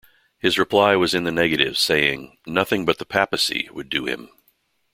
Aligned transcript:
His 0.39 0.57
reply 0.57 0.95
was 0.95 1.13
in 1.13 1.25
the 1.25 1.31
negative 1.31 1.77
saying 1.77 2.39
'nothing 2.47 2.85
but 2.85 2.97
the 2.97 3.05
papacy' 3.05 3.69
would 3.71 3.87
do 3.87 4.05
him. 4.07 4.31